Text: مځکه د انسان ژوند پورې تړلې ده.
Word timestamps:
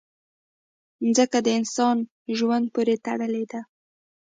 مځکه 1.03 1.39
د 1.43 1.47
انسان 1.59 1.97
ژوند 2.37 2.65
پورې 2.73 2.95
تړلې 3.05 3.43
ده. 3.51 3.61